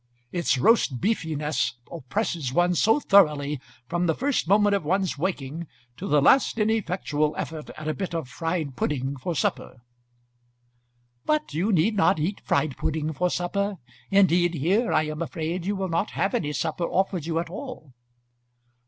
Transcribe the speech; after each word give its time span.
Its 0.31 0.57
roast 0.57 0.99
beefiness 0.99 1.73
oppresses 1.91 2.51
one 2.51 2.73
so 2.73 2.99
thoroughly 2.99 3.61
from 3.87 4.07
the 4.07 4.15
first 4.15 4.47
moment 4.47 4.75
of 4.75 4.83
one's 4.83 5.15
waking, 5.15 5.67
to 5.95 6.07
the 6.07 6.19
last 6.19 6.57
ineffectual 6.57 7.35
effort 7.37 7.69
at 7.77 7.87
a 7.87 7.93
bit 7.93 8.15
of 8.15 8.27
fried 8.27 8.75
pudding 8.75 9.15
for 9.15 9.35
supper!" 9.35 9.83
"But 11.23 11.53
you 11.53 11.71
need 11.71 11.95
not 11.95 12.17
eat 12.17 12.41
fried 12.43 12.77
pudding 12.77 13.13
for 13.13 13.29
supper. 13.29 13.77
Indeed, 14.09 14.55
here, 14.55 14.91
I 14.91 15.03
am 15.03 15.21
afraid, 15.21 15.67
you 15.67 15.75
will 15.75 15.87
not 15.87 16.09
have 16.17 16.33
any 16.33 16.51
supper 16.51 16.85
offered 16.85 17.27
you 17.27 17.37
at 17.37 17.51
all." 17.51 17.93